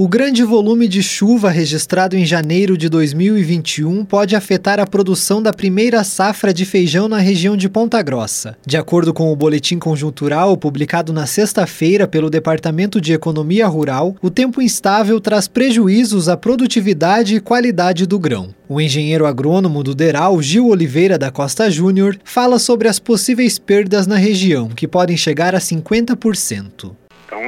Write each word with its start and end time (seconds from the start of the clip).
O 0.00 0.06
grande 0.06 0.44
volume 0.44 0.86
de 0.86 1.02
chuva 1.02 1.50
registrado 1.50 2.16
em 2.16 2.24
janeiro 2.24 2.78
de 2.78 2.88
2021 2.88 4.04
pode 4.04 4.36
afetar 4.36 4.78
a 4.78 4.86
produção 4.86 5.42
da 5.42 5.52
primeira 5.52 6.04
safra 6.04 6.54
de 6.54 6.64
feijão 6.64 7.08
na 7.08 7.18
região 7.18 7.56
de 7.56 7.68
Ponta 7.68 8.00
Grossa. 8.00 8.56
De 8.64 8.76
acordo 8.76 9.12
com 9.12 9.32
o 9.32 9.34
boletim 9.34 9.76
conjuntural 9.76 10.56
publicado 10.56 11.12
na 11.12 11.26
sexta-feira 11.26 12.06
pelo 12.06 12.30
Departamento 12.30 13.00
de 13.00 13.12
Economia 13.12 13.66
Rural, 13.66 14.14
o 14.22 14.30
tempo 14.30 14.62
instável 14.62 15.20
traz 15.20 15.48
prejuízos 15.48 16.28
à 16.28 16.36
produtividade 16.36 17.34
e 17.34 17.40
qualidade 17.40 18.06
do 18.06 18.20
grão. 18.20 18.54
O 18.68 18.80
engenheiro 18.80 19.26
agrônomo 19.26 19.82
do 19.82 19.96
Deral, 19.96 20.40
Gil 20.40 20.68
Oliveira 20.68 21.18
da 21.18 21.32
Costa 21.32 21.68
Júnior, 21.68 22.16
fala 22.22 22.60
sobre 22.60 22.86
as 22.86 23.00
possíveis 23.00 23.58
perdas 23.58 24.06
na 24.06 24.16
região, 24.16 24.68
que 24.68 24.86
podem 24.86 25.16
chegar 25.16 25.56
a 25.56 25.58
50%. 25.58 26.92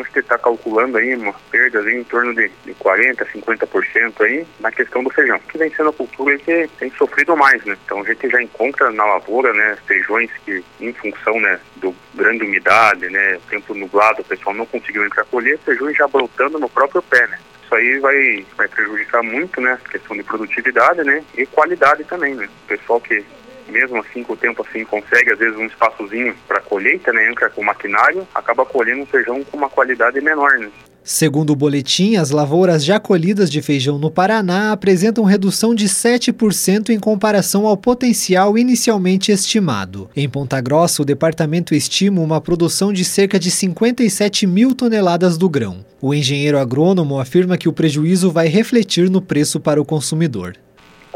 A 0.00 0.04
gente 0.04 0.18
está 0.20 0.38
calculando 0.38 0.98
aí 0.98 1.14
uma 1.14 1.32
perda 1.50 1.80
em 1.92 2.04
torno 2.04 2.34
de, 2.34 2.50
de 2.64 2.74
40%, 2.74 3.26
50% 3.26 4.20
aí 4.20 4.46
na 4.58 4.70
questão 4.70 5.02
do 5.02 5.10
feijão, 5.10 5.38
que 5.40 5.58
vem 5.58 5.70
sendo 5.74 5.90
a 5.90 5.92
cultura 5.92 6.38
que 6.38 6.68
tem 6.78 6.90
sofrido 6.92 7.36
mais, 7.36 7.64
né? 7.64 7.76
Então 7.84 8.00
a 8.00 8.04
gente 8.04 8.28
já 8.28 8.42
encontra 8.42 8.90
na 8.90 9.04
lavoura, 9.04 9.52
né, 9.52 9.76
feijões 9.86 10.30
que 10.44 10.64
em 10.80 10.92
função, 10.92 11.40
né, 11.40 11.60
do 11.76 11.94
grande 12.14 12.44
umidade, 12.44 13.08
né, 13.08 13.38
tempo 13.48 13.74
nublado, 13.74 14.22
o 14.22 14.24
pessoal 14.24 14.54
não 14.54 14.66
conseguiu 14.66 15.04
entrar 15.04 15.24
colher, 15.24 15.58
feijões 15.58 15.96
já 15.96 16.06
brotando 16.08 16.58
no 16.58 16.68
próprio 16.68 17.02
pé, 17.02 17.26
né? 17.26 17.38
Isso 17.64 17.74
aí 17.74 17.98
vai, 18.00 18.46
vai 18.56 18.68
prejudicar 18.68 19.22
muito, 19.22 19.60
né, 19.60 19.78
a 19.84 19.88
questão 19.88 20.16
de 20.16 20.22
produtividade, 20.22 21.04
né, 21.04 21.22
e 21.36 21.46
qualidade 21.46 22.04
também, 22.04 22.34
né? 22.34 22.48
O 22.64 22.68
pessoal 22.68 23.00
que 23.00 23.24
mesmo 23.70 23.98
assim 23.98 24.22
com 24.22 24.34
o 24.34 24.36
tempo 24.36 24.64
assim 24.68 24.84
consegue 24.84 25.32
às 25.32 25.38
vezes 25.38 25.56
um 25.56 25.66
espaçozinho 25.66 26.34
para 26.46 26.60
colheita, 26.60 27.12
né, 27.12 27.30
entra 27.30 27.48
com 27.50 27.62
maquinário, 27.62 28.26
acaba 28.34 28.64
colhendo 28.64 29.02
um 29.02 29.06
feijão 29.06 29.42
com 29.44 29.56
uma 29.56 29.68
qualidade 29.68 30.20
menor, 30.20 30.58
né? 30.58 30.70
Segundo 31.02 31.50
o 31.50 31.56
boletim, 31.56 32.16
as 32.16 32.30
lavouras 32.30 32.84
já 32.84 33.00
colhidas 33.00 33.50
de 33.50 33.62
feijão 33.62 33.98
no 33.98 34.10
Paraná 34.10 34.70
apresentam 34.70 35.24
redução 35.24 35.74
de 35.74 35.88
7% 35.88 36.90
em 36.90 37.00
comparação 37.00 37.66
ao 37.66 37.76
potencial 37.76 38.58
inicialmente 38.58 39.32
estimado. 39.32 40.10
Em 40.14 40.28
Ponta 40.28 40.60
Grossa, 40.60 41.00
o 41.00 41.04
departamento 41.04 41.74
estima 41.74 42.20
uma 42.20 42.40
produção 42.40 42.92
de 42.92 43.04
cerca 43.04 43.38
de 43.38 43.50
57 43.50 44.46
mil 44.46 44.74
toneladas 44.74 45.38
do 45.38 45.48
grão. 45.48 45.84
O 46.02 46.14
engenheiro 46.14 46.58
agrônomo 46.58 47.18
afirma 47.18 47.56
que 47.56 47.68
o 47.68 47.72
prejuízo 47.72 48.30
vai 48.30 48.48
refletir 48.48 49.08
no 49.08 49.22
preço 49.22 49.58
para 49.58 49.80
o 49.80 49.84
consumidor 49.84 50.54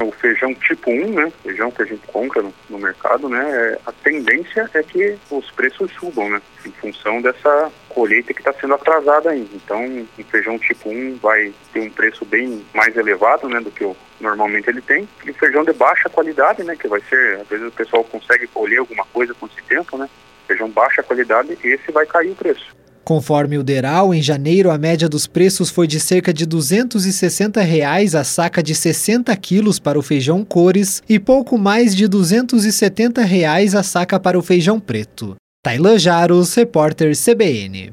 o 0.05 0.13
feijão 0.13 0.55
tipo 0.55 0.91
1, 0.91 1.13
né, 1.13 1.33
feijão 1.43 1.71
que 1.71 1.83
a 1.83 1.85
gente 1.85 2.07
compra 2.07 2.43
no, 2.43 2.53
no, 2.71 2.79
mercado, 2.79 3.29
né, 3.29 3.45
é, 3.51 3.79
a 3.87 3.93
tendência 3.93 4.69
é 4.75 4.83
que 4.83 5.19
os 5.31 5.51
preços 5.51 5.91
subam, 5.93 6.31
né, 6.31 6.41
em 6.65 6.71
função 6.73 7.21
dessa 7.21 7.73
colheita 7.89 8.33
que 8.33 8.41
está 8.41 8.53
sendo 8.53 8.75
atrasada 8.75 9.31
ainda. 9.31 9.51
Então, 9.55 9.85
o 10.19 10.25
feijão 10.25 10.59
tipo 10.59 10.89
1 10.89 11.17
vai 11.17 11.53
ter 11.73 11.81
um 11.81 11.91
preço 11.91 12.25
bem 12.25 12.65
mais 12.75 12.97
elevado, 12.97 13.49
né, 13.49 13.61
do 13.61 13.71
que 13.71 13.85
o, 13.85 13.97
normalmente 14.21 14.69
ele 14.69 14.81
tem. 14.81 15.09
E 15.25 15.33
feijão 15.33 15.65
de 15.65 15.73
baixa 15.73 16.09
qualidade, 16.09 16.63
né, 16.63 16.77
que 16.77 16.89
vai 16.89 17.01
ser, 17.03 17.41
às 17.41 17.49
vezes 17.49 17.67
o 17.67 17.73
pessoal 17.73 18.05
consegue 18.05 18.47
colher 18.49 18.79
alguma 18.79 19.05
coisa 19.07 19.35
com 19.35 19.47
esse 19.47 19.63
tempo, 19.63 19.97
né, 19.97 20.09
feijão 20.47 20.69
baixa 20.69 21.03
qualidade, 21.03 21.57
esse 21.63 21.91
vai 21.91 22.07
cair 22.07 22.31
o 22.31 22.37
preço. 22.37 22.84
Conforme 23.05 23.59
o 23.59 23.63
Deral, 23.63 24.15
em 24.15 24.23
janeiro 24.23 24.71
a 24.71 24.79
média 24.79 25.11
dos 25.11 25.27
preços 25.27 25.69
foi 25.69 25.87
de 25.87 26.01
cerca 26.01 26.33
de 26.33 26.47
260 26.47 27.61
reais 27.61 28.15
a 28.15 28.25
saca 28.25 28.63
de 28.63 28.75
60 28.75 29.37
quilos 29.37 29.79
para 29.79 29.99
o 29.99 30.03
feijão 30.03 30.43
cores 30.43 31.03
e 31.07 31.19
pouco 31.19 31.59
mais 31.59 31.95
de 31.95 32.09
270 32.09 33.21
reais 33.23 33.75
a 33.75 33.83
saca 33.83 34.19
para 34.19 34.39
o 34.39 34.43
feijão 34.43 34.81
preto. 34.81 35.37
Tailan 35.63 35.99
Jaros, 35.99 36.55
repórter 36.55 37.13
CBN. 37.15 37.93